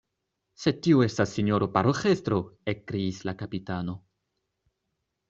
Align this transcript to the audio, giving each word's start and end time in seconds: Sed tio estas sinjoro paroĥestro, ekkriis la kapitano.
Sed 0.61 0.77
tio 0.85 1.01
estas 1.07 1.33
sinjoro 1.37 1.67
paroĥestro, 1.75 2.39
ekkriis 2.73 3.21
la 3.29 3.35
kapitano. 3.43 3.95